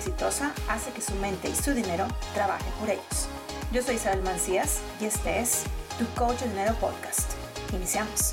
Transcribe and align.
exitosa 0.00 0.54
hace 0.66 0.90
que 0.92 1.02
su 1.02 1.14
mente 1.16 1.50
y 1.50 1.54
su 1.54 1.74
dinero 1.74 2.08
trabajen 2.32 2.72
por 2.80 2.88
ellos. 2.88 3.28
Yo 3.70 3.82
soy 3.82 3.96
Isabel 3.96 4.22
Mancías 4.22 4.78
y 4.98 5.04
este 5.04 5.40
es 5.40 5.64
Tu 5.98 6.06
Coach 6.18 6.38
de 6.38 6.48
Dinero 6.48 6.74
Podcast. 6.80 7.32
Iniciamos. 7.74 8.32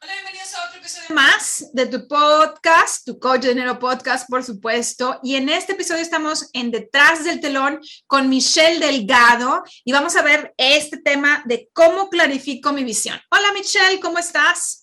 Hola, 0.00 0.12
bienvenidos 0.12 0.54
a 0.54 0.68
otro 0.68 0.78
episodio 0.78 1.16
más 1.16 1.64
de 1.72 1.86
tu 1.86 2.06
podcast, 2.06 3.04
Tu 3.06 3.18
Coach 3.18 3.40
de 3.40 3.48
Dinero 3.48 3.76
Podcast, 3.80 4.30
por 4.30 4.44
supuesto. 4.44 5.18
Y 5.24 5.34
en 5.34 5.48
este 5.48 5.72
episodio 5.72 6.00
estamos 6.00 6.48
en 6.52 6.70
Detrás 6.70 7.24
del 7.24 7.40
Telón 7.40 7.80
con 8.06 8.28
Michelle 8.28 8.78
Delgado 8.78 9.64
y 9.84 9.90
vamos 9.90 10.14
a 10.14 10.22
ver 10.22 10.54
este 10.56 10.98
tema 10.98 11.42
de 11.46 11.68
cómo 11.72 12.08
clarifico 12.08 12.72
mi 12.72 12.84
visión. 12.84 13.18
Hola, 13.32 13.52
Michelle, 13.52 13.98
¿cómo 13.98 14.18
estás? 14.18 14.81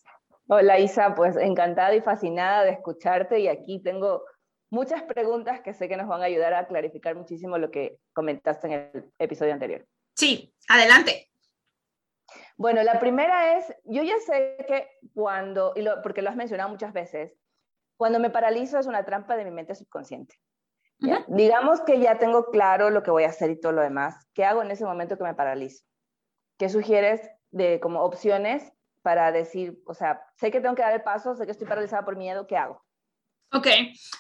Hola 0.51 0.79
Isa, 0.79 1.13
pues 1.13 1.37
encantada 1.37 1.93
y 1.93 2.01
fascinada 2.01 2.63
de 2.63 2.71
escucharte 2.71 3.39
y 3.39 3.47
aquí 3.47 3.83
tengo 3.83 4.23
muchas 4.71 5.03
preguntas 5.03 5.61
que 5.61 5.75
sé 5.75 5.87
que 5.87 5.95
nos 5.95 6.07
van 6.07 6.23
a 6.23 6.25
ayudar 6.25 6.55
a 6.55 6.65
clarificar 6.65 7.15
muchísimo 7.15 7.59
lo 7.59 7.69
que 7.69 7.99
comentaste 8.13 8.65
en 8.65 8.73
el 8.73 9.11
episodio 9.19 9.53
anterior. 9.53 9.85
Sí, 10.15 10.51
adelante. 10.67 11.29
Bueno, 12.57 12.81
la 12.81 12.99
primera 12.99 13.59
es, 13.59 13.71
yo 13.83 14.01
ya 14.01 14.17
sé 14.25 14.57
que 14.67 14.87
cuando, 15.13 15.73
y 15.75 15.83
lo, 15.83 16.01
porque 16.01 16.23
lo 16.23 16.31
has 16.31 16.35
mencionado 16.35 16.71
muchas 16.71 16.93
veces, 16.93 17.37
cuando 17.95 18.19
me 18.19 18.31
paralizo 18.31 18.79
es 18.79 18.87
una 18.87 19.05
trampa 19.05 19.37
de 19.37 19.45
mi 19.45 19.51
mente 19.51 19.75
subconsciente. 19.75 20.33
Digamos 21.27 21.81
que 21.81 21.99
ya 21.99 22.17
tengo 22.17 22.45
claro 22.45 22.89
lo 22.89 23.03
que 23.03 23.11
voy 23.11 23.23
a 23.23 23.29
hacer 23.29 23.51
y 23.51 23.59
todo 23.59 23.73
lo 23.73 23.83
demás. 23.83 24.15
¿Qué 24.33 24.45
hago 24.45 24.63
en 24.63 24.71
ese 24.71 24.83
momento 24.83 25.15
que 25.15 25.25
me 25.25 25.35
paralizo? 25.35 25.85
¿Qué 26.57 26.69
sugieres 26.69 27.29
de 27.51 27.79
como 27.79 28.01
opciones 28.01 28.73
para 29.01 29.31
decir, 29.31 29.81
o 29.85 29.93
sea, 29.93 30.21
sé 30.35 30.51
que 30.51 30.61
tengo 30.61 30.75
que 30.75 30.81
dar 30.81 30.93
el 30.93 31.01
paso, 31.01 31.35
sé 31.35 31.45
que 31.45 31.51
estoy 31.51 31.67
paralizada 31.67 32.05
por 32.05 32.15
miedo, 32.15 32.47
¿qué 32.47 32.57
hago? 32.57 32.83
Ok, 33.51 33.67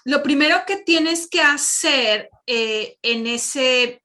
lo 0.05 0.23
primero 0.23 0.63
que 0.65 0.77
tienes 0.77 1.27
que 1.27 1.41
hacer 1.41 2.29
eh, 2.47 2.97
en, 3.03 3.27
ese, 3.27 4.01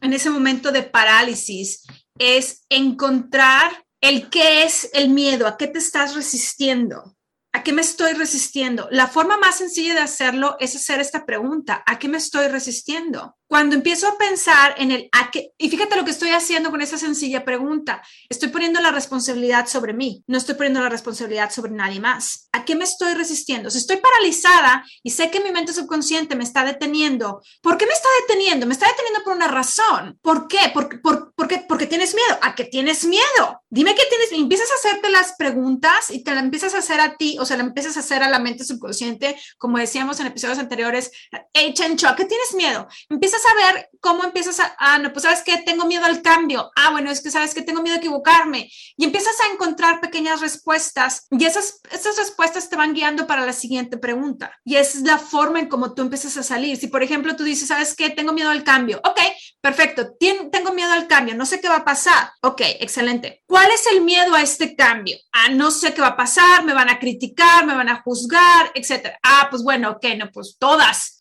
en 0.00 0.12
ese 0.12 0.30
momento 0.30 0.70
de 0.70 0.84
parálisis 0.84 1.84
es 2.18 2.64
encontrar 2.68 3.84
el 4.00 4.30
qué 4.30 4.62
es 4.64 4.90
el 4.94 5.08
miedo, 5.08 5.46
a 5.46 5.56
qué 5.56 5.66
te 5.66 5.78
estás 5.78 6.14
resistiendo. 6.14 7.16
¿A 7.54 7.62
qué 7.62 7.72
me 7.72 7.82
estoy 7.82 8.14
resistiendo? 8.14 8.88
La 8.90 9.08
forma 9.08 9.36
más 9.36 9.56
sencilla 9.56 9.92
de 9.92 10.00
hacerlo 10.00 10.56
es 10.58 10.74
hacer 10.74 11.00
esta 11.00 11.26
pregunta, 11.26 11.82
¿a 11.86 11.98
qué 11.98 12.08
me 12.08 12.16
estoy 12.16 12.48
resistiendo? 12.48 13.36
Cuando 13.52 13.76
empiezo 13.76 14.08
a 14.08 14.16
pensar 14.16 14.76
en 14.78 14.92
el 14.92 15.10
a 15.12 15.30
qué, 15.30 15.52
y 15.58 15.68
fíjate 15.68 15.94
lo 15.94 16.06
que 16.06 16.10
estoy 16.10 16.30
haciendo 16.30 16.70
con 16.70 16.80
esa 16.80 16.96
sencilla 16.96 17.44
pregunta, 17.44 18.02
estoy 18.30 18.48
poniendo 18.48 18.80
la 18.80 18.92
responsabilidad 18.92 19.66
sobre 19.66 19.92
mí, 19.92 20.24
no 20.26 20.38
estoy 20.38 20.54
poniendo 20.54 20.80
la 20.80 20.88
responsabilidad 20.88 21.50
sobre 21.50 21.72
nadie 21.72 22.00
más. 22.00 22.48
¿A 22.52 22.64
qué 22.64 22.76
me 22.76 22.84
estoy 22.84 23.12
resistiendo? 23.12 23.70
Si 23.70 23.76
estoy 23.76 23.98
paralizada 23.98 24.86
y 25.02 25.10
sé 25.10 25.30
que 25.30 25.40
mi 25.40 25.50
mente 25.50 25.74
subconsciente 25.74 26.34
me 26.34 26.44
está 26.44 26.64
deteniendo, 26.64 27.42
¿por 27.60 27.76
qué 27.76 27.84
me 27.84 27.92
está 27.92 28.08
deteniendo? 28.26 28.64
Me 28.64 28.72
está 28.72 28.86
deteniendo 28.86 29.22
por 29.22 29.36
una 29.36 29.48
razón. 29.48 30.18
¿Por 30.22 30.48
qué? 30.48 30.70
¿Por, 30.72 31.02
por, 31.02 31.34
por 31.34 31.46
qué? 31.46 31.62
Porque 31.68 31.86
tienes 31.86 32.14
miedo. 32.14 32.38
¿A 32.40 32.54
qué 32.54 32.64
tienes 32.64 33.04
miedo? 33.04 33.62
Dime 33.68 33.94
qué 33.94 34.02
tienes. 34.08 34.32
Empiezas 34.32 34.70
a 34.70 34.74
hacerte 34.76 35.10
las 35.10 35.34
preguntas 35.36 36.10
y 36.10 36.24
te 36.24 36.34
las 36.34 36.42
empiezas 36.42 36.74
a 36.74 36.78
hacer 36.78 37.00
a 37.00 37.18
ti, 37.18 37.36
o 37.38 37.44
sea, 37.44 37.58
la 37.58 37.64
empiezas 37.64 37.98
a 37.98 38.00
hacer 38.00 38.22
a 38.22 38.30
la 38.30 38.38
mente 38.38 38.64
subconsciente, 38.64 39.36
como 39.58 39.76
decíamos 39.76 40.20
en 40.20 40.26
episodios 40.26 40.58
anteriores, 40.58 41.10
hey, 41.52 41.74
Chencho, 41.74 42.08
¿a 42.08 42.16
qué 42.16 42.24
tienes 42.24 42.54
miedo? 42.54 42.88
Empiezas 43.10 43.41
a 43.46 43.72
ver 43.72 43.90
cómo 44.00 44.24
empiezas 44.24 44.58
a, 44.60 44.74
ah, 44.78 44.98
no, 44.98 45.12
pues 45.12 45.22
sabes 45.22 45.42
que 45.42 45.58
tengo 45.58 45.86
miedo 45.86 46.04
al 46.04 46.22
cambio. 46.22 46.70
Ah, 46.76 46.90
bueno, 46.90 47.10
es 47.10 47.20
que 47.20 47.30
sabes 47.30 47.54
que 47.54 47.62
tengo 47.62 47.82
miedo 47.82 47.96
a 47.96 47.98
equivocarme. 47.98 48.70
Y 48.96 49.04
empiezas 49.04 49.34
a 49.40 49.52
encontrar 49.52 50.00
pequeñas 50.00 50.40
respuestas 50.40 51.26
y 51.30 51.44
esas, 51.44 51.80
esas 51.90 52.16
respuestas 52.16 52.68
te 52.68 52.76
van 52.76 52.94
guiando 52.94 53.26
para 53.26 53.46
la 53.46 53.52
siguiente 53.52 53.96
pregunta. 53.96 54.58
Y 54.64 54.76
esa 54.76 54.98
es 54.98 55.04
la 55.04 55.18
forma 55.18 55.60
en 55.60 55.68
cómo 55.68 55.94
tú 55.94 56.02
empiezas 56.02 56.36
a 56.36 56.42
salir. 56.42 56.76
Si, 56.76 56.88
por 56.88 57.02
ejemplo, 57.02 57.36
tú 57.36 57.44
dices, 57.44 57.68
sabes 57.68 57.94
que 57.94 58.10
tengo 58.10 58.32
miedo 58.32 58.50
al 58.50 58.64
cambio. 58.64 59.00
Ok, 59.04 59.20
perfecto. 59.60 60.16
tengo 60.18 60.72
miedo 60.72 60.92
al 60.92 61.06
cambio. 61.06 61.34
No 61.34 61.46
sé 61.46 61.60
qué 61.60 61.68
va 61.68 61.76
a 61.76 61.84
pasar. 61.84 62.32
Ok, 62.42 62.60
excelente. 62.80 63.42
¿Cuál 63.46 63.70
es 63.70 63.86
el 63.86 64.02
miedo 64.02 64.34
a 64.34 64.42
este 64.42 64.74
cambio? 64.74 65.16
Ah, 65.32 65.48
no 65.48 65.70
sé 65.70 65.94
qué 65.94 66.00
va 66.00 66.08
a 66.08 66.16
pasar. 66.16 66.64
Me 66.64 66.74
van 66.74 66.90
a 66.90 66.98
criticar, 66.98 67.64
me 67.66 67.74
van 67.74 67.88
a 67.88 68.02
juzgar, 68.02 68.72
etcétera. 68.74 69.18
Ah, 69.22 69.46
pues 69.50 69.62
bueno, 69.62 69.90
ok, 69.90 70.04
no, 70.18 70.30
pues 70.32 70.56
todas. 70.58 71.20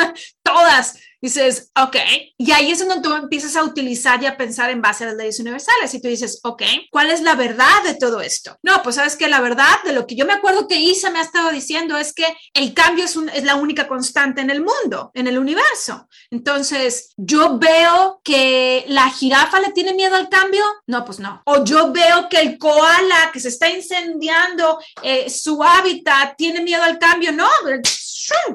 todas 0.42 0.96
dices, 1.20 1.70
ok, 1.76 1.96
y 2.38 2.50
ahí 2.52 2.70
es 2.70 2.78
donde 2.78 3.02
tú 3.02 3.14
empiezas 3.14 3.56
a 3.56 3.64
utilizar 3.64 4.22
y 4.22 4.26
a 4.26 4.36
pensar 4.36 4.70
en 4.70 4.80
base 4.80 5.04
a 5.04 5.08
las 5.08 5.16
leyes 5.16 5.38
universales 5.40 5.92
y 5.92 6.00
tú 6.00 6.08
dices, 6.08 6.40
ok, 6.42 6.62
¿cuál 6.90 7.10
es 7.10 7.20
la 7.20 7.34
verdad 7.34 7.82
de 7.84 7.94
todo 7.94 8.20
esto? 8.20 8.56
No, 8.62 8.82
pues 8.82 8.96
sabes 8.96 9.16
que 9.16 9.28
la 9.28 9.40
verdad 9.40 9.82
de 9.84 9.92
lo 9.92 10.06
que 10.06 10.16
yo 10.16 10.24
me 10.24 10.32
acuerdo 10.32 10.66
que 10.66 10.76
Isa 10.76 11.10
me 11.10 11.18
ha 11.18 11.22
estado 11.22 11.50
diciendo 11.50 11.96
es 11.98 12.14
que 12.14 12.26
el 12.54 12.72
cambio 12.72 13.04
es, 13.04 13.16
es 13.34 13.44
la 13.44 13.56
única 13.56 13.86
constante 13.86 14.40
en 14.40 14.50
el 14.50 14.60
mundo, 14.60 15.10
en 15.14 15.26
el 15.26 15.38
universo. 15.38 16.08
Entonces, 16.30 17.12
yo 17.16 17.58
veo 17.58 18.20
que 18.24 18.84
la 18.88 19.10
jirafa 19.10 19.60
le 19.60 19.72
tiene 19.72 19.94
miedo 19.94 20.16
al 20.16 20.28
cambio. 20.28 20.64
No, 20.86 21.04
pues 21.04 21.18
no. 21.18 21.42
O 21.44 21.64
yo 21.64 21.92
veo 21.92 22.28
que 22.28 22.40
el 22.40 22.58
koala 22.58 23.30
que 23.32 23.40
se 23.40 23.48
está 23.48 23.68
incendiando 23.68 24.78
eh, 25.02 25.28
su 25.28 25.62
hábitat 25.62 26.36
tiene 26.36 26.62
miedo 26.62 26.82
al 26.82 26.98
cambio. 26.98 27.32
No, 27.32 27.48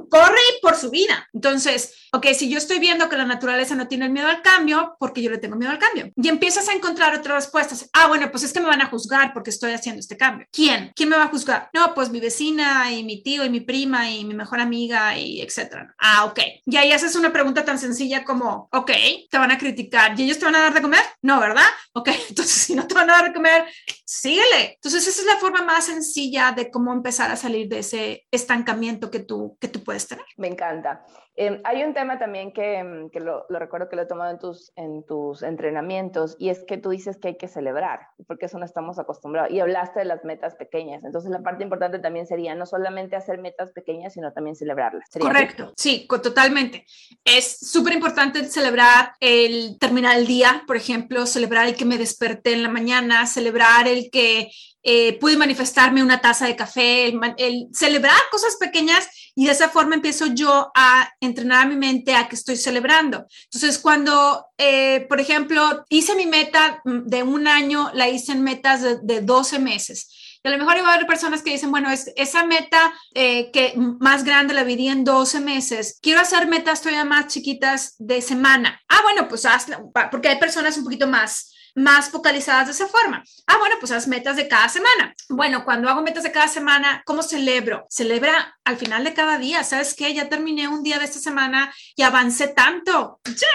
corre 0.09 0.41
por 0.61 0.75
su 0.75 0.89
vida. 0.89 1.29
Entonces, 1.33 2.04
ok, 2.15 2.27
si 2.33 2.49
yo 2.49 2.57
estoy 2.57 2.79
viendo 2.79 3.09
que 3.09 3.17
la 3.17 3.25
naturaleza 3.25 3.75
no 3.75 3.87
tiene 3.87 4.09
miedo 4.09 4.27
al 4.27 4.41
cambio, 4.41 4.95
porque 4.99 5.21
yo 5.21 5.29
le 5.29 5.37
tengo 5.37 5.57
miedo 5.57 5.71
al 5.71 5.79
cambio. 5.79 6.11
Y 6.15 6.29
empiezas 6.29 6.69
a 6.69 6.73
encontrar 6.73 7.13
otras 7.13 7.43
respuestas. 7.43 7.89
Ah, 7.93 8.07
bueno, 8.07 8.31
pues 8.31 8.43
es 8.43 8.53
que 8.53 8.61
me 8.61 8.67
van 8.67 8.81
a 8.81 8.87
juzgar 8.87 9.33
porque 9.33 9.49
estoy 9.49 9.73
haciendo 9.73 9.99
este 9.99 10.17
cambio. 10.17 10.47
¿Quién? 10.51 10.91
¿Quién 10.95 11.09
me 11.09 11.17
va 11.17 11.25
a 11.25 11.29
juzgar? 11.29 11.69
No, 11.73 11.93
pues 11.93 12.09
mi 12.09 12.19
vecina 12.19 12.91
y 12.91 13.03
mi 13.03 13.21
tío 13.21 13.43
y 13.43 13.49
mi 13.49 13.59
prima 13.59 14.09
y 14.09 14.23
mi 14.23 14.33
mejor 14.33 14.59
amiga 14.59 15.17
y 15.17 15.41
etcétera. 15.41 15.93
Ah, 15.99 16.25
ok. 16.25 16.39
Y 16.65 16.77
ahí 16.77 16.91
haces 16.91 17.15
una 17.15 17.33
pregunta 17.33 17.65
tan 17.65 17.77
sencilla 17.77 18.23
como, 18.23 18.69
ok, 18.71 18.91
te 19.29 19.37
van 19.37 19.51
a 19.51 19.57
criticar 19.57 20.17
y 20.17 20.23
ellos 20.23 20.39
te 20.39 20.45
van 20.45 20.55
a 20.55 20.61
dar 20.61 20.73
de 20.73 20.81
comer? 20.81 21.01
No, 21.21 21.39
¿verdad? 21.39 21.67
Ok, 21.93 22.09
entonces 22.29 22.55
si 22.55 22.75
no 22.75 22.87
te 22.87 22.95
van 22.95 23.09
a 23.09 23.13
dar 23.13 23.25
de 23.25 23.33
comer, 23.33 23.65
síguele. 24.05 24.75
Entonces 24.75 25.05
esa 25.07 25.21
es 25.21 25.27
la 25.27 25.37
forma 25.37 25.63
más 25.63 25.85
sencilla 25.85 26.53
de 26.53 26.71
cómo 26.71 26.93
empezar 26.93 27.31
a 27.31 27.35
salir 27.35 27.67
de 27.67 27.79
ese 27.79 28.25
estancamiento 28.31 29.11
que 29.11 29.19
tú, 29.19 29.57
que 29.59 29.67
tú 29.67 29.83
puedes 29.83 30.07
tener. 30.07 30.25
Me 30.37 30.47
encanta. 30.47 31.03
Em, 31.37 31.59
hay 31.65 31.83
un 31.83 31.93
tema 31.93 32.17
también 32.17 32.53
que, 32.53 32.77
em, 32.77 33.09
que 33.09 33.19
lo, 33.19 33.45
recuerdo 33.49 33.89
que 33.89 33.97
lo 33.97 34.03
he 34.03 34.05
tomado 34.05 34.31
en 34.31 34.39
tus, 34.39 34.71
en 34.77 35.03
tus 35.05 35.43
entrenamientos 35.43 36.37
y 36.39 36.49
es 36.49 36.63
que 36.65 36.77
tú 36.77 36.91
dices 36.91 37.17
que 37.17 37.29
hay 37.29 37.37
que 37.37 37.49
celebrar, 37.49 38.07
porque 38.25 38.45
eso 38.45 38.57
no 38.57 38.65
estamos 38.65 38.99
acostumbrados. 38.99 39.51
Y 39.51 39.59
hablaste 39.59 39.99
de 39.99 40.05
las 40.05 40.23
metas 40.23 40.55
pequeñas. 40.55 41.03
Entonces 41.03 41.29
la 41.29 41.41
parte 41.41 41.63
importante 41.63 41.99
también 41.99 42.25
sería 42.25 42.55
no 42.55 42.65
solamente 42.65 43.17
hacer 43.17 43.39
metas 43.39 43.71
pequeñas, 43.73 44.13
sino 44.13 44.31
también 44.31 44.55
celebrarlas. 44.55 45.09
Correcto, 45.19 45.73
sí, 45.75 46.07
totalmente. 46.07 46.85
Es 47.25 47.59
súper 47.59 47.93
importante 47.93 48.45
celebrar 48.45 49.11
el 49.19 49.77
terminar 49.77 50.17
el 50.17 50.27
día, 50.27 50.63
por 50.65 50.77
ejemplo, 50.77 51.25
celebrar 51.25 51.67
el 51.67 51.75
que 51.75 51.85
me 51.85 51.97
desperté 51.97 52.53
en 52.53 52.63
la 52.63 52.69
mañana, 52.69 53.25
celebrar 53.25 53.89
el 53.89 54.09
que 54.09 54.51
eh, 54.83 55.19
pude 55.19 55.35
manifestarme 55.35 56.03
una 56.03 56.21
taza 56.21 56.45
de 56.45 56.55
café, 56.55 57.07
el, 57.37 57.67
celebrar 57.73 58.15
cosas 58.31 58.55
pequeñas 58.57 59.09
y 59.35 59.45
de 59.45 59.51
esa 59.51 59.69
forma 59.69 59.95
empiezo 59.95 60.27
yo 60.27 60.71
a 60.73 61.11
entrenar 61.19 61.63
a 61.63 61.69
mi 61.69 61.75
mente 61.75 62.15
a 62.15 62.27
que 62.27 62.35
estoy 62.35 62.55
celebrando. 62.55 63.25
Entonces, 63.45 63.77
cuando, 63.79 64.47
eh, 64.57 65.05
por 65.09 65.19
ejemplo, 65.19 65.83
hice 65.89 66.15
mi 66.15 66.25
meta 66.25 66.81
de 66.85 67.23
un 67.23 67.47
año, 67.47 67.91
la 67.93 68.07
hice 68.07 68.31
en 68.31 68.43
metas 68.43 68.81
de, 68.81 68.99
de 69.03 69.21
12 69.21 69.59
meses. 69.59 70.39
Y 70.45 70.47
a 70.47 70.51
lo 70.51 70.59
mejor 70.59 70.77
iba 70.77 70.89
a 70.89 70.93
haber 70.93 71.07
personas 71.07 71.41
que 71.41 71.49
dicen, 71.49 71.71
bueno, 71.71 71.89
es, 71.89 72.13
esa 72.15 72.45
meta 72.45 72.93
eh, 73.15 73.49
que 73.51 73.73
más 73.99 74.23
grande 74.23 74.53
la 74.53 74.63
dividí 74.63 74.89
en 74.89 75.03
12 75.03 75.39
meses. 75.39 75.97
Quiero 76.01 76.21
hacer 76.21 76.47
metas 76.47 76.81
todavía 76.81 77.03
más 77.03 77.27
chiquitas 77.27 77.95
de 77.97 78.21
semana. 78.21 78.79
Ah, 78.87 78.99
bueno, 79.01 79.27
pues 79.27 79.45
hazla, 79.45 79.81
porque 80.11 80.29
hay 80.29 80.39
personas 80.39 80.77
un 80.77 80.83
poquito 80.83 81.07
más 81.07 81.51
más 81.75 82.09
focalizadas 82.09 82.67
de 82.67 82.71
esa 82.71 82.87
forma. 82.87 83.23
Ah, 83.47 83.57
bueno, 83.59 83.75
pues 83.79 83.91
haz 83.91 84.07
metas 84.07 84.37
de 84.37 84.47
cada 84.47 84.69
semana. 84.69 85.13
Bueno, 85.29 85.65
cuando 85.65 85.89
hago 85.89 86.01
metas 86.01 86.23
de 86.23 86.31
cada 86.31 86.47
semana, 86.47 87.03
¿cómo 87.05 87.21
celebro? 87.21 87.85
Celebra 87.89 88.57
al 88.63 88.77
final 88.77 89.03
de 89.03 89.13
cada 89.13 89.37
día. 89.37 89.63
¿Sabes 89.63 89.93
qué? 89.93 90.13
Ya 90.13 90.29
terminé 90.29 90.67
un 90.67 90.83
día 90.83 90.97
de 90.97 91.05
esta 91.05 91.19
semana 91.19 91.73
y 91.95 92.01
avancé 92.01 92.47
tanto. 92.47 93.19
¡Ya! 93.25 93.47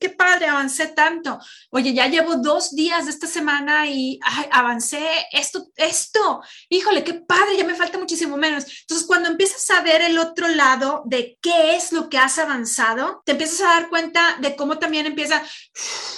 ¡Qué 0.00 0.08
padre! 0.08 0.46
Avancé 0.46 0.88
tanto. 0.88 1.38
Oye, 1.70 1.92
ya 1.92 2.06
llevo 2.06 2.36
dos 2.36 2.74
días 2.74 3.04
de 3.04 3.10
esta 3.10 3.26
semana 3.26 3.86
y 3.86 4.18
avancé 4.50 5.06
esto, 5.32 5.66
esto. 5.76 6.40
Híjole, 6.70 7.04
qué 7.04 7.14
padre, 7.14 7.56
ya 7.58 7.64
me 7.64 7.74
falta 7.74 7.98
muchísimo 7.98 8.36
menos. 8.36 8.64
Entonces, 8.80 9.06
cuando 9.06 9.28
empiezas 9.28 9.68
a 9.70 9.82
ver 9.82 10.00
el 10.00 10.18
otro 10.18 10.48
lado 10.48 11.02
de 11.04 11.38
qué 11.42 11.76
es 11.76 11.92
lo 11.92 12.08
que 12.08 12.18
has 12.18 12.38
avanzado, 12.38 13.22
te 13.26 13.32
empiezas 13.32 13.60
a 13.60 13.74
dar 13.74 13.88
cuenta 13.90 14.38
de 14.40 14.56
cómo 14.56 14.78
también 14.78 15.06
empieza, 15.06 15.42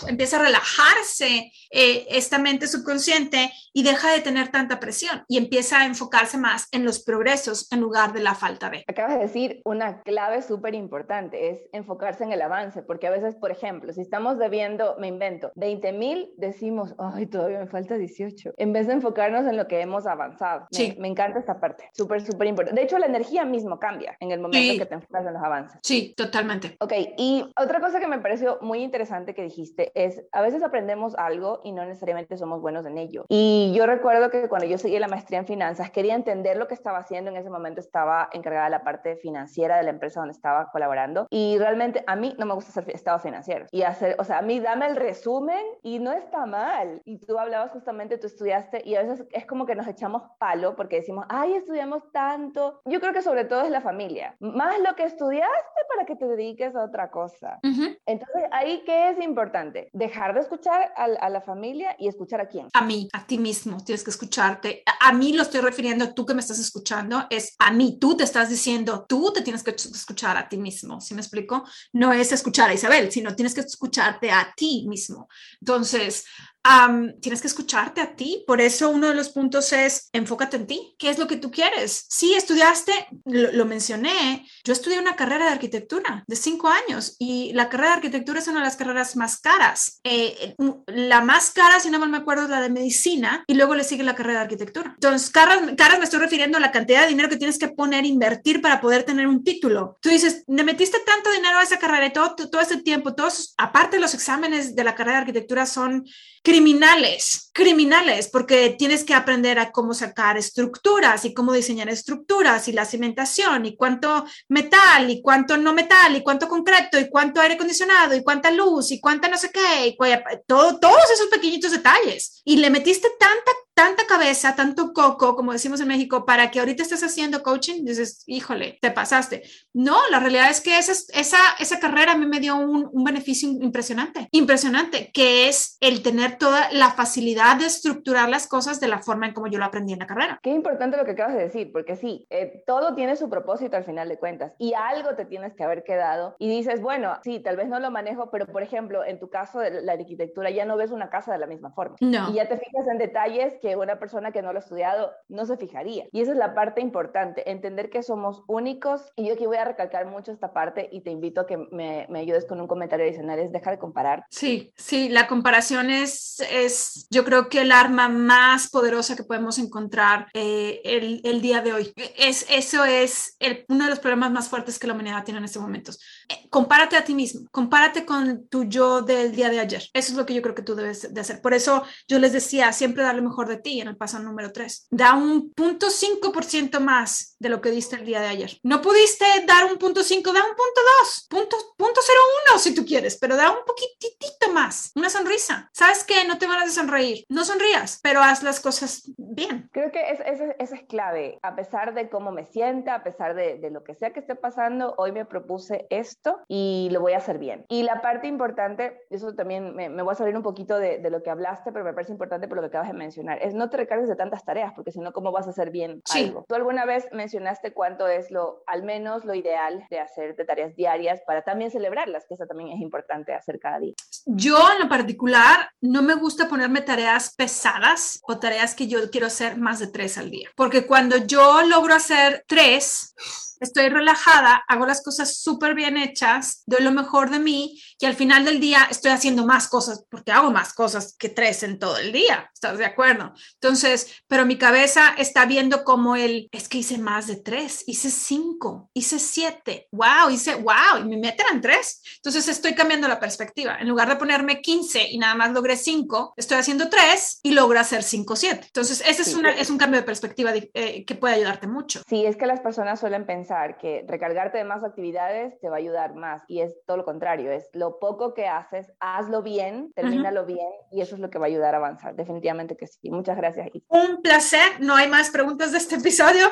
empieza 0.07 0.37
a 0.37 0.43
relajarse 0.43 1.40
eh, 1.71 2.07
esta 2.11 2.39
mente 2.39 2.67
subconsciente 2.67 3.51
y 3.73 3.83
deja 3.83 4.13
de 4.13 4.21
tener 4.21 4.49
tanta 4.49 4.81
presión 4.81 5.25
y 5.29 5.39
empieza 5.39 5.81
a 5.81 5.87
enfocarse 5.87 6.39
más 6.39 6.69
en 6.73 6.85
los 6.85 7.03
progresos 7.03 7.71
en 7.73 7.81
lugar 7.81 8.13
de 8.13 8.21
la 8.21 8.35
falta 8.35 8.71
de. 8.71 8.85
Acabas 8.89 9.15
de 9.15 9.21
decir 9.21 9.63
una 9.65 10.03
clave 10.03 10.43
súper 10.43 10.75
importante, 10.75 11.51
es 11.51 11.61
enfocarse 11.73 12.25
en 12.25 12.33
el 12.33 12.43
avance, 12.43 12.83
porque 12.83 13.07
a 13.07 13.11
veces, 13.11 13.37
por 13.37 13.51
ejemplo, 13.51 13.93
si 13.93 14.01
estamos 14.01 14.39
debiendo, 14.39 14.97
me 14.99 15.09
invento, 15.09 15.53
20 15.57 15.93
mil, 15.93 16.31
decimos, 16.37 16.95
ay, 16.99 17.27
todavía 17.27 17.59
me 17.59 17.67
falta 17.67 17.97
18, 17.97 18.55
en 18.57 18.73
vez 18.73 18.87
de 18.87 18.95
enfocarnos 18.95 19.47
en 19.47 19.57
lo 19.57 19.69
que 19.69 19.81
hemos 19.81 20.07
avanzado. 20.07 20.67
Sí. 20.71 20.97
Me, 20.99 21.09
encanta 21.09 21.41
esta 21.41 21.61
parte, 21.61 21.91
súper, 21.93 22.25
súper 22.25 22.47
importante. 22.49 22.81
De 22.81 22.87
hecho, 22.87 22.99
la 22.99 23.07
energía 23.07 23.45
mismo 23.45 23.79
cambia 23.79 24.17
en 24.21 24.31
el 24.31 24.41
momento 24.41 24.79
que 24.79 24.87
te 24.87 24.95
enfocas 24.95 25.27
en 25.27 25.35
los 25.35 25.43
avances. 25.43 25.81
Sí, 25.83 26.15
totalmente. 26.17 26.77
Ok, 26.81 26.93
y 27.17 27.45
otra 27.61 27.81
cosa 27.81 28.01
que 28.01 28.07
me 28.07 28.19
pareció 28.21 28.59
muy 28.61 28.83
interesante 28.83 29.35
que 29.35 29.43
dijiste 29.43 29.93
es, 29.95 30.23
a 30.33 30.41
veces 30.41 30.63
aprendemos 30.63 31.15
algo 31.31 31.61
y 31.65 31.73
no 31.73 31.85
necesariamente 31.85 32.37
somos 32.37 32.61
buenos 32.61 32.85
en 32.87 32.99
ello. 32.99 33.25
Y 33.29 33.73
yo 33.75 33.87
recuerdo 33.87 34.31
que 34.31 34.49
cuando 34.49 34.67
yo 34.67 34.79
seguí 34.79 34.99
la 34.99 35.09
maestría 35.09 35.39
en 35.39 35.47
finanzas, 35.47 35.91
quería 35.91 36.15
entender 36.15 36.57
lo 36.57 36.69
que 36.69 36.75
estaba 36.75 36.99
haciendo. 36.99 37.31
En 37.31 37.37
ese 37.37 37.51
momento 37.51 37.81
estaba 37.81 38.29
encargada 38.33 38.65
de 38.67 38.71
la 38.71 38.85
parte 38.85 39.17
financiera 39.17 39.77
de 39.77 39.85
la 39.85 39.91
empresa 39.91 40.21
donde 40.21 40.33
estaba 40.33 40.71
colaborando. 40.71 41.27
Y 41.31 41.57
realmente 41.59 42.05
a 42.07 42.17
mí 42.17 42.35
no 42.39 42.47
me 42.47 42.55
gusta 42.55 42.71
hacer 42.71 42.95
estados 42.95 43.23
financieros. 43.23 43.69
Y 43.73 43.83
hacer, 43.83 44.17
o 44.19 44.25
sea, 44.25 44.39
a 44.39 44.43
mí 44.43 44.61
dame 44.61 44.87
el 44.87 44.97
resumen 44.97 45.65
y 45.83 45.99
no 45.99 46.13
está 46.13 46.47
mal. 46.47 47.01
Y 47.05 47.19
tú 47.19 47.39
hablabas 47.39 47.71
justamente, 47.71 48.19
tú 48.19 48.27
estudiaste 48.27 48.83
y 48.85 48.97
a 48.97 49.03
veces 49.03 49.27
es 49.31 49.47
como 49.47 49.67
que 49.67 49.75
nos 49.75 49.87
echamos 49.87 50.23
palo 50.39 50.77
porque 50.77 50.97
decimos, 50.97 51.25
ay, 51.29 51.55
estudiamos 51.55 52.03
tanto. 52.13 52.81
Yo 52.85 53.01
creo 53.01 53.13
que 53.13 53.23
sobre 53.23 53.45
todo 53.45 53.63
es 53.63 53.71
la 53.71 53.81
familia. 53.81 54.37
Más 54.41 54.79
lo 54.81 54.95
que 54.97 55.05
estudiaste 55.05 55.81
para 55.89 56.07
que 56.07 56.17
te 56.17 56.27
dediques 56.27 56.75
a 56.75 56.85
otra 56.85 57.11
cosa. 57.11 57.59
Entonces, 57.63 58.45
ahí, 58.53 58.83
¿qué 58.85 59.11
es 59.11 59.21
importante? 59.21 59.91
Dejar 59.93 60.35
de 60.35 60.41
escuchar 60.41 60.93
a, 60.97 61.20
a, 61.21 61.29
la 61.29 61.41
familia 61.41 61.95
y 61.99 62.09
escuchar 62.09 62.41
a 62.41 62.49
quién. 62.49 62.69
A 62.73 62.83
mí, 62.83 63.09
a 63.13 63.27
ti 63.27 63.39
mismo, 63.39 63.83
tienes 63.85 64.03
que 64.03 64.11
escucharte. 64.11 64.83
A, 65.01 65.13
mí 65.13 65.33
lo 65.33 65.43
estoy 65.43 65.61
refiriendo, 65.61 66.15
tú 66.15 66.27
que 66.27 66.35
me 66.35 66.41
estás 66.41 66.59
escuchando, 66.59 67.27
es 67.31 67.55
a 67.59 67.71
mí, 67.73 67.99
tú 68.01 68.17
te 68.17 68.25
estás 68.25 68.49
diciendo, 68.49 69.07
tú 69.09 69.33
te 69.33 69.43
tienes 69.43 69.63
que 69.63 69.71
escuchar 69.71 70.37
a 70.37 70.49
ti 70.49 70.57
mismo, 70.57 71.01
¿sí 71.01 71.15
me 71.15 71.21
explico? 71.21 71.65
No 71.93 72.13
es 72.13 72.33
escuchar 72.33 72.71
a 72.71 72.75
Isabel, 72.75 73.11
sino 73.11 73.35
tienes 73.35 73.55
que 73.55 73.61
escucharte 73.61 74.31
a 74.31 74.53
ti 74.57 74.87
mismo. 74.89 75.29
Entonces, 75.61 76.25
Um, 76.63 77.19
tienes 77.21 77.41
que 77.41 77.47
escucharte 77.47 78.03
a 78.03 78.15
ti. 78.15 78.45
Por 78.47 78.61
eso 78.61 78.91
uno 78.91 79.09
de 79.09 79.15
los 79.15 79.31
puntos 79.31 79.73
es 79.73 80.11
enfócate 80.13 80.59
en 80.59 80.67
ti. 80.67 80.95
¿Qué 80.99 81.09
es 81.09 81.19
lo 81.19 81.27
que 81.27 81.37
tú 81.37 81.51
quieres? 81.51 82.05
Sí, 82.11 82.35
estudiaste, 82.35 82.93
lo, 83.25 83.51
lo, 83.53 83.65
mencioné, 83.65 84.47
yo 84.63 84.75
estudié 84.75 84.99
una 84.99 85.17
carrera 85.17 85.47
de 85.47 85.53
arquitectura 85.53 86.23
de 86.27 86.37
cinco 86.37 86.69
años 86.69 87.17
y 87.19 87.53
la 87.55 87.71
carrera 87.71 87.91
de 87.91 87.97
arquitectura 87.97 88.41
es 88.41 88.49
una 88.49 88.59
de 88.59 88.67
las 88.67 88.77
carreras 88.77 89.17
más 89.17 89.41
caras. 89.41 90.01
Eh, 90.05 90.55
la 90.87 91.23
más 91.23 91.51
cara, 91.51 91.81
si 91.81 91.89
no 91.89 91.99
mal 91.99 92.11
me 92.11 92.19
acuerdo, 92.19 92.45
es 92.45 92.51
la 92.51 92.61
de 92.61 92.69
medicina 92.69 93.43
y 93.47 93.55
luego 93.55 93.75
le 93.75 93.85
sigue 93.85 94.03
la 94.03 94.15
carrera 94.15 94.41
de 94.41 94.45
arquitectura. 94.45 94.93
Entonces, 94.95 95.31
caras, 95.31 95.61
caras 95.79 95.99
me 95.99 96.05
estoy 96.05 96.21
refiriendo 96.21 96.59
a 96.59 96.61
la 96.61 96.73
cantidad 96.73 97.03
de 97.03 97.09
dinero 97.09 97.31
que 97.31 97.39
tienes 97.39 97.59
que 97.59 97.69
poner, 97.69 98.05
invertir 98.05 98.61
para 98.61 98.83
poder 98.83 99.05
tener 99.05 99.27
un 99.27 99.43
título. 99.43 99.97
Tú 100.03 100.11
dices, 100.11 100.45
me 100.47 100.65
metiste 100.65 100.99
tanto 101.07 101.33
dinero 101.33 101.59
a 101.59 101.63
esa 101.63 101.79
carrera 101.79 102.07
y 102.07 102.13
todo, 102.13 102.35
todo 102.35 102.61
ese 102.61 102.83
tiempo, 102.83 103.15
todos, 103.15 103.55
aparte 103.57 103.99
los 103.99 104.13
exámenes 104.13 104.75
de 104.75 104.85
la 104.85 104.95
carrera 104.95 105.17
de 105.17 105.21
arquitectura 105.23 105.65
son 105.65 106.05
criminales, 106.51 107.49
criminales, 107.53 108.29
porque 108.29 108.75
tienes 108.77 109.05
que 109.05 109.15
aprender 109.15 109.61
a 109.61 109.71
cómo 109.71 109.95
sacar 109.95 110.37
estructuras 110.37 111.25
y 111.25 111.33
cómo 111.33 111.53
diseñar 111.53 111.89
estructuras 111.89 112.67
y 112.67 112.73
la 112.73 112.85
cimentación 112.85 113.67
y 113.67 113.77
cuánto 113.77 114.25
metal 114.49 115.09
y 115.09 115.23
cuánto 115.23 115.57
no 115.57 115.73
metal 115.73 116.17
y 116.17 116.25
cuánto 116.25 116.49
concreto 116.49 116.99
y 116.99 117.09
cuánto 117.09 117.41
aire 117.41 117.55
acondicionado 117.55 118.17
y 118.17 118.25
cuánta 118.25 118.51
luz 118.51 118.91
y 118.91 119.01
cuánta 119.01 119.29
no 119.29 119.39
sé 119.39 119.53
qué, 119.53 119.87
y 119.87 119.97
todo, 120.45 120.81
todos 120.81 121.11
esos 121.15 121.29
pequeñitos 121.29 121.71
detalles. 121.71 122.43
Y 122.45 122.57
le 122.57 122.69
metiste 122.69 123.09
tanta 123.21 123.53
tanta 123.81 124.07
cabeza, 124.07 124.55
tanto 124.55 124.93
coco, 124.93 125.35
como 125.35 125.53
decimos 125.53 125.81
en 125.81 125.89
México, 125.89 126.27
para 126.27 126.51
que 126.51 126.61
ahorita 126.61 126.83
estés 126.83 127.03
haciendo 127.03 127.43
coaching, 127.43 127.83
dices, 127.83 128.25
híjole, 128.27 128.79
te 128.83 128.91
pasaste. 128.91 129.43
No, 129.73 129.97
la 130.11 130.21
realidad 130.21 130.51
es 130.51 130.61
que 130.61 130.77
esa, 130.77 130.93
esa, 130.93 131.39
esa 131.59 131.81
carrera 131.81 132.13
a 132.13 132.17
mí 132.19 132.27
me 132.27 132.41
dio 132.41 132.57
un, 132.57 132.91
un, 132.93 133.05
beneficio 133.05 133.49
impresionante, 133.49 134.29
impresionante, 134.33 135.11
que 135.15 135.49
es 135.49 135.79
el 135.81 136.03
tener 136.03 136.37
toda 136.37 136.71
la 136.73 136.91
facilidad 136.91 137.57
de 137.57 137.65
estructurar 137.65 138.29
las 138.29 138.47
cosas 138.47 138.81
de 138.81 138.89
la 138.89 138.99
forma 138.99 139.27
en 139.27 139.33
como 139.33 139.47
yo 139.47 139.59
lo 139.59 139.65
aprendí 139.65 139.95
en 139.95 140.01
la 140.01 140.07
carrera. 140.07 140.39
Qué 140.43 140.51
importante 140.51 140.99
lo 140.99 141.07
que 141.07 141.13
acabas 141.13 141.35
de 141.35 141.45
decir, 141.45 141.73
porque 141.73 141.97
sí, 141.97 142.27
eh, 142.29 142.63
todo 142.67 142.95
tiene 142.95 143.17
su 143.17 143.31
propósito 143.31 143.79
al 143.79 143.85
final 143.85 144.11
de 144.11 144.19
cuentas 144.19 144.53
y 144.59 144.75
algo 144.75 145.15
te 145.17 145.25
tienes 145.25 145.55
que 145.55 145.65
haber 145.65 145.85
quedado 145.85 146.37
y 146.39 146.51
dices, 146.51 146.83
bueno, 146.83 147.15
sí, 147.25 147.41
tal 147.41 147.57
vez 147.57 147.69
no 147.69 147.81
lo 147.81 147.91
manejo, 147.91 148.31
pero 148.31 148.45
por 148.47 148.63
ejemplo, 148.63 149.07
en 149.07 149.19
tu 149.19 149.31
caso 149.31 149.59
de 149.59 149.81
la 149.81 149.93
arquitectura 149.93 150.51
ya 150.51 150.67
no 150.67 150.77
ves 150.77 150.91
una 150.91 151.09
casa 151.09 151.33
de 151.33 151.39
la 151.39 151.47
misma 151.47 151.73
forma. 151.73 151.97
No. 152.01 152.29
Y 152.29 152.35
ya 152.35 152.47
te 152.47 152.59
fijas 152.59 152.87
en 152.87 152.99
detalles 152.99 153.55
que 153.63 153.70
una 153.77 153.99
persona 153.99 154.33
que 154.33 154.43
no 154.43 154.53
lo 154.53 154.59
ha 154.59 154.63
estudiado 154.63 155.13
no 155.29 155.47
se 155.47 155.57
fijaría. 155.57 156.07
Y 156.13 156.21
esa 156.21 156.33
es 156.33 156.39
la 156.39 156.55
parte 156.55 156.81
importante, 156.81 157.51
entender 157.51 157.91
que 157.91 158.03
somos 158.03 158.43
únicos. 158.47 159.13
Y 159.17 159.29
yo 159.29 159.35
aquí 159.35 159.47
voy 159.47 159.57
a 159.57 159.65
recalcar 159.65 160.07
mucho 160.07 160.33
esta 160.33 160.53
parte 160.53 160.89
y 160.93 161.03
te 161.03 161.11
invito 161.11 161.43
a 161.43 161.47
que 161.47 161.57
me, 161.57 162.07
me 162.09 162.21
ayudes 162.21 162.45
con 162.45 162.61
un 162.61 162.67
comentario 162.67 163.07
adicional, 163.07 163.39
es 163.39 163.53
dejar 163.53 163.75
de 163.75 163.79
comparar. 163.79 164.25
Sí, 164.31 164.73
sí, 164.77 165.09
la 165.09 165.27
comparación 165.27 165.91
es, 165.91 166.41
es 166.51 167.07
yo 167.11 167.25
creo 167.25 167.49
que 167.49 167.63
el 167.63 167.73
arma 167.73 168.09
más 168.09 168.71
poderosa 168.71 169.17
que 169.17 169.25
podemos 169.25 169.59
encontrar 169.59 170.29
eh, 170.35 170.81
el, 170.85 171.21
el, 171.25 171.41
día 171.41 171.61
de 171.63 171.73
hoy. 171.73 171.93
Es, 172.17 172.47
eso 172.51 172.85
es 172.85 173.37
el, 173.39 173.65
uno 173.69 173.85
de 173.85 173.91
los 173.91 174.01
problemas 174.01 174.31
más 174.31 174.49
fuertes 174.49 174.79
que 174.79 174.87
la 174.87 174.95
humanidad 174.95 175.25
tiene 175.25 175.39
en 175.39 175.45
estos 175.45 175.63
momentos. 175.63 175.99
Eh, 176.29 176.49
compárate 176.51 176.97
a 176.97 177.05
ti 177.05 177.15
mismo, 177.15 177.49
compárate 177.51 178.05
con 178.05 178.47
tu 178.49 178.65
yo 178.65 179.03
del 179.03 179.35
día 179.35 179.51
de 179.51 179.61
ayer. 179.61 179.83
Eso 179.93 180.13
es 180.13 180.19
lo 180.19 180.27
que 180.27 180.35
yo 180.35 180.43
creo 180.43 180.55
que 180.55 180.63
tú 180.63 180.75
debes 180.75 181.13
de 181.13 181.21
hacer. 181.21 181.41
Por 181.41 181.55
eso 181.55 181.85
yo 182.09 182.19
les 182.19 182.33
decía, 182.33 182.73
siempre 182.73 183.03
dar 183.03 183.15
lo 183.15 183.23
mejor 183.23 183.49
de 183.49 183.57
ti 183.63 183.81
en 183.81 183.89
el 183.89 183.97
paso 183.97 184.19
número 184.19 184.53
3. 184.53 184.89
Da 184.91 185.15
un 185.15 185.53
punto 185.53 185.89
5% 185.89 186.81
más 186.81 187.37
de 187.39 187.49
lo 187.49 187.61
que 187.61 187.71
diste 187.71 187.97
el 187.97 188.07
día 188.07 188.21
de 188.21 188.29
ayer. 188.29 188.59
No 188.63 188.83
pudiste 188.83 189.25
dar 189.47 189.71
un 189.71 189.79
punto 189.79 190.03
5, 190.03 190.33
da 190.33 190.41
un 190.41 190.57
punto 190.57 190.81
2, 191.03 191.27
punto, 191.29 191.57
punto 191.77 192.01
0,1 192.01 192.59
si 192.59 192.75
tú 192.75 192.85
quieres, 192.85 193.17
pero 193.17 193.37
da 193.37 193.51
un 193.51 193.65
poquitito 193.65 194.53
más, 194.53 194.93
una 194.95 195.11
sonrisa. 195.11 195.71
¿Sabes 195.73 196.05
qué? 196.05 196.25
No 196.25 196.39
te 196.39 196.47
van 196.47 196.61
a 196.61 196.71
sonreír, 196.71 197.25
no 197.29 197.45
sonrías, 197.45 197.99
pero 198.03 198.23
haz 198.23 198.43
las 198.43 198.61
cosas 198.61 199.03
bien. 199.35 199.69
Creo 199.73 199.91
que 199.91 200.11
eso 200.11 200.23
es, 200.25 200.41
es, 200.59 200.73
es, 200.73 200.83
clave. 200.85 201.39
A 201.43 201.55
pesar 201.55 201.95
de 201.95 202.09
cómo 202.09 202.33
me 202.33 202.47
sienta, 202.47 202.95
a 202.95 203.03
pesar 203.03 203.35
de, 203.35 203.59
de 203.59 203.71
lo 203.71 203.85
que 203.85 203.95
sea 203.95 204.13
que 204.13 204.21
esté 204.21 204.35
pasando, 204.35 204.95
hoy 204.99 205.13
me 205.13 205.25
propuse 205.25 205.87
esto 205.91 206.41
y 206.49 206.89
lo 206.93 207.01
voy 207.01 207.13
a 207.13 207.19
hacer 207.19 207.39
bien. 207.39 207.65
Y 207.69 207.83
la 207.83 208.01
parte 208.01 208.27
importante, 208.27 209.01
eso 209.11 209.35
también 209.35 209.75
me, 209.75 209.89
me 209.89 210.03
voy 210.03 210.13
a 210.13 210.17
salir 210.17 210.37
un 210.37 210.43
poquito 210.43 210.79
de, 210.79 210.99
de, 210.99 211.11
lo 211.11 211.23
que 211.23 211.31
hablaste, 211.31 211.73
pero 211.73 211.85
me 211.85 211.93
parece 211.93 212.13
importante 212.13 212.49
por 212.49 212.57
lo 212.57 212.63
que 212.63 212.69
acabas 212.69 212.89
de 212.89 212.95
mencionar, 212.95 213.39
es 213.43 213.55
no 213.55 213.71
te 213.71 213.77
recargues 213.77 214.09
de 214.09 214.17
tantas 214.17 214.45
tareas, 214.45 214.73
porque 214.75 214.93
si 214.93 215.01
no, 215.01 215.13
¿cómo 215.13 215.33
vas 215.33 215.47
a 215.47 215.51
hacer 215.51 215.71
bien 215.71 216.03
sí. 216.05 216.25
algo? 216.25 216.45
¿Tú 216.49 216.55
alguna 216.55 216.85
vez 216.85 217.09
mencionaste 217.13 217.73
cuánto 217.73 218.09
es 218.09 218.31
lo, 218.31 218.63
al 218.67 218.83
menos 218.83 219.25
lo 219.25 219.35
ideal 219.35 219.85
de 219.91 220.01
hacer 220.01 220.37
de 220.37 220.45
tareas 220.45 220.75
diarias 220.75 221.21
para 221.27 221.43
también 221.43 221.71
celebrarlas, 221.71 222.27
que 222.27 222.35
eso 222.35 222.47
también 222.47 222.71
es 222.71 222.81
importante 222.81 223.35
hacer 223.35 223.59
cada 223.61 223.79
día? 223.79 223.95
Yo 224.27 224.59
en 224.75 224.81
lo 224.81 224.89
particular 224.89 225.71
no 225.81 226.03
me 226.03 226.15
gusta 226.15 226.49
ponerme 226.49 226.81
tareas 226.81 227.35
pesadas 227.37 228.21
o 228.23 228.39
tareas 228.39 228.75
que 228.75 228.87
yo 228.87 229.11
hacer 229.27 229.57
más 229.57 229.79
de 229.79 229.87
tres 229.87 230.19
al 230.19 230.31
día, 230.31 230.51
porque 230.57 230.87
cuando 230.87 231.17
yo 231.17 231.63
logro 231.63 231.95
hacer 231.95 232.45
tres, 232.47 233.15
estoy 233.61 233.89
relajada, 233.89 234.65
hago 234.67 234.87
las 234.87 235.03
cosas 235.03 235.37
súper 235.37 235.75
bien 235.75 235.97
hechas, 235.97 236.63
doy 236.67 236.83
lo 236.83 236.91
mejor 236.91 237.31
de 237.31 237.39
mí 237.39 237.81
y 237.99 238.07
al 238.07 238.15
final 238.15 238.45
del 238.45 238.59
día 238.59 238.89
estoy 238.91 239.13
haciendo 239.13 239.47
más 239.47 239.69
cosas 239.69 240.05
porque 240.09 240.33
hago 240.33 240.51
más 240.51 240.73
cosas 240.73 241.15
que 241.19 241.29
tres 241.29 241.63
en 241.63 241.79
todo 241.79 241.99
el 241.99 242.13
día. 242.13 242.51
¿Estás 242.53 242.79
de 242.79 242.87
acuerdo? 242.87 243.33
Entonces, 243.55 244.23
pero 244.27 244.47
mi 244.47 244.57
cabeza 244.57 245.15
está 245.19 245.45
viendo 245.45 245.85
como 245.85 246.17
el, 246.17 246.49
es 246.53 246.69
que 246.69 246.79
hice 246.79 246.99
más 246.99 247.27
de 247.27 247.37
tres, 247.37 247.85
hice 247.87 248.11
cinco, 248.11 248.91
hice 248.95 249.19
siete, 249.19 249.89
wow, 249.93 250.31
hice, 250.31 250.55
wow, 250.55 251.01
y 251.01 251.05
mi 251.05 251.19
meta 251.19 251.45
eran 251.45 251.61
tres. 251.61 252.03
Entonces 252.17 252.49
estoy 252.49 252.75
cambiando 252.75 253.09
la 253.09 253.21
perspectiva. 253.21 253.77
En 253.79 253.89
lugar 253.89 254.09
de 254.09 254.17
ponerme 254.17 254.63
15 254.63 255.09
y 255.11 255.19
nada 255.19 255.35
más 255.35 255.53
logré 255.53 255.77
cinco, 255.77 256.33
estoy 256.37 256.59
haciendo 256.59 256.89
tres 256.89 257.41
y 257.43 257.53
logro 257.53 257.79
hacer 257.79 258.03
cinco, 258.03 258.37
siete. 258.37 258.67
Entonces, 258.67 259.03
ese 259.07 259.25
sí, 259.25 259.31
es, 259.31 259.37
una, 259.37 259.51
es 259.51 259.71
un 259.71 259.79
cambio 259.79 260.01
de 260.01 260.07
perspectiva 260.07 260.53
eh, 260.55 261.05
que 261.05 261.15
puede 261.15 261.35
ayudarte 261.35 261.67
mucho. 261.67 262.01
Sí, 262.09 262.25
es 262.25 262.37
que 262.37 262.47
las 262.47 262.61
personas 262.61 263.01
suelen 263.01 263.27
pensar 263.27 263.50
que 263.79 264.05
recargarte 264.07 264.59
de 264.59 264.65
más 264.65 264.85
actividades 264.85 265.59
te 265.61 265.69
va 265.69 265.77
a 265.77 265.79
ayudar 265.79 266.15
más 266.15 266.43
y 266.47 266.61
es 266.61 266.73
todo 266.87 266.99
lo 266.99 267.05
contrario, 267.05 267.51
es 267.51 267.69
lo 267.73 267.99
poco 267.99 268.33
que 268.33 268.47
haces, 268.47 268.93
hazlo 269.01 269.43
bien, 269.43 269.93
termínalo 269.97 270.43
-huh. 270.43 270.47
bien 270.47 270.69
y 270.93 271.01
eso 271.01 271.17
es 271.17 271.21
lo 271.21 271.31
que 271.31 271.39
va 271.39 271.47
a 271.47 271.49
ayudar 271.49 271.75
a 271.75 271.79
avanzar, 271.79 272.15
definitivamente 272.15 272.77
que 272.77 272.87
sí. 272.87 273.11
Muchas 273.11 273.37
gracias. 273.37 273.69
Un 273.89 274.23
placer, 274.23 274.81
no 274.81 274.95
hay 274.95 275.09
más 275.09 275.31
preguntas 275.31 275.73
de 275.73 275.79
este 275.79 275.97
episodio. 275.97 276.47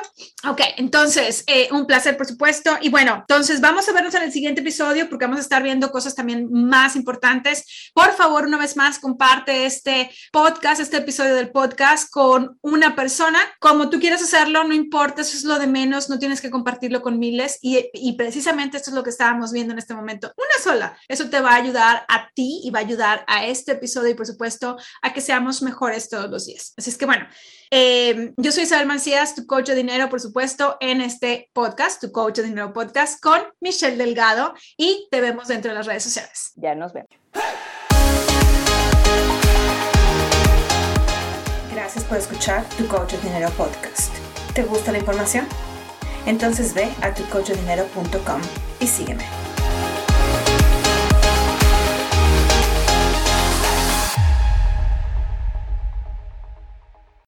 Ok, 0.49 0.61
entonces, 0.77 1.45
eh, 1.47 1.69
un 1.71 1.85
placer 1.85 2.17
por 2.17 2.25
supuesto 2.25 2.71
y 2.81 2.89
bueno, 2.89 3.15
entonces 3.21 3.61
vamos 3.61 3.87
a 3.87 3.93
vernos 3.93 4.13
en 4.15 4.23
el 4.23 4.31
siguiente 4.33 4.59
episodio 4.59 5.09
porque 5.09 5.25
vamos 5.25 5.39
a 5.39 5.43
estar 5.43 5.63
viendo 5.63 5.91
cosas 5.91 6.15
también 6.15 6.49
más 6.51 6.97
importantes. 6.97 7.91
Por 7.93 8.11
favor, 8.11 8.45
una 8.45 8.57
vez 8.57 8.75
más, 8.75 8.99
comparte 8.99 9.65
este 9.65 10.11
podcast, 10.33 10.81
este 10.81 10.97
episodio 10.97 11.33
del 11.35 11.51
podcast 11.51 12.11
con 12.11 12.57
una 12.61 12.95
persona, 12.95 13.39
como 13.59 13.89
tú 13.89 13.99
quieras 13.99 14.21
hacerlo, 14.21 14.65
no 14.65 14.73
importa, 14.73 15.21
eso 15.21 15.37
es 15.37 15.45
lo 15.45 15.59
de 15.59 15.67
menos, 15.67 16.09
no 16.09 16.19
tienes 16.19 16.41
que 16.41 16.49
compartir 16.49 16.88
compartirlo 16.89 17.01
con 17.01 17.19
miles 17.19 17.59
y, 17.61 17.89
y, 17.93 18.13
precisamente 18.13 18.77
esto 18.77 18.89
es 18.89 18.95
lo 18.95 19.03
que 19.03 19.09
estábamos 19.09 19.51
viendo 19.51 19.73
en 19.73 19.79
este 19.79 19.93
momento. 19.93 20.31
Una 20.37 20.63
sola. 20.63 20.97
Eso 21.07 21.29
te 21.29 21.39
va 21.39 21.51
a 21.51 21.55
ayudar 21.55 22.05
a 22.07 22.29
ti 22.33 22.61
y 22.63 22.71
va 22.71 22.79
a 22.79 22.81
ayudar 22.81 23.23
a 23.27 23.45
este 23.45 23.73
episodio 23.73 24.09
y 24.11 24.13
por 24.15 24.25
supuesto 24.25 24.77
a 25.01 25.13
que 25.13 25.21
seamos 25.21 25.61
mejores 25.61 26.09
todos 26.09 26.29
los 26.29 26.45
días. 26.45 26.73
Así 26.77 26.89
es 26.89 26.97
que 26.97 27.05
bueno, 27.05 27.27
eh, 27.71 28.33
yo 28.37 28.51
soy 28.51 28.63
Isabel 28.63 28.87
Mancías, 28.87 29.35
tu 29.35 29.45
coach 29.45 29.67
de 29.67 29.75
dinero, 29.75 30.09
por 30.09 30.19
supuesto, 30.19 30.77
en 30.79 31.01
este 31.01 31.49
podcast, 31.53 32.01
tu 32.01 32.11
coach 32.11 32.37
de 32.37 32.43
dinero 32.43 32.73
podcast 32.73 33.21
con 33.21 33.41
Michelle 33.59 33.97
Delgado 33.97 34.53
y 34.77 35.07
te 35.11 35.21
vemos 35.21 35.47
dentro 35.47 35.71
de 35.71 35.75
las 35.75 35.85
redes 35.85 36.03
sociales. 36.03 36.51
Ya 36.55 36.75
nos 36.75 36.93
vemos. 36.93 37.09
Gracias 41.71 42.03
por 42.03 42.17
escuchar 42.17 42.67
tu 42.77 42.87
coach 42.87 43.13
de 43.13 43.21
dinero 43.21 43.49
podcast. 43.51 44.13
¿Te 44.53 44.63
gusta 44.63 44.91
la 44.91 44.99
información? 44.99 45.47
Entonces 46.25 46.73
ve 46.73 46.89
a 47.01 47.13
tucoachdinero.com 47.13 48.41
y 48.79 48.87
sígueme. 48.87 49.38